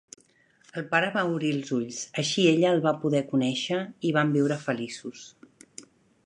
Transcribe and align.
El 0.79 0.85
pare 0.93 1.09
va 1.17 1.25
obrir 1.33 1.51
els 1.57 1.69
ulls, 1.77 1.99
així 2.23 2.45
ella 2.53 2.71
el 2.77 2.81
va 2.87 2.95
poder 3.05 3.21
conèixer 3.35 3.79
i 4.11 4.15
van 4.17 4.33
viure 4.39 4.59
feliços. 4.65 5.29